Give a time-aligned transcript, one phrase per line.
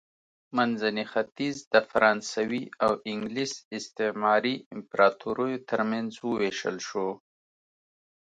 [0.57, 7.07] منځنی ختیځ د فرانسوي او انګلیس استعماري امپراتوریو ترمنځ ووېشل شو.